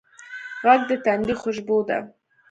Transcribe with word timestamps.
غږ 0.63 0.81
د 0.89 0.91
تندي 1.05 1.33
خوشبو 1.41 1.77
ده 1.87 1.97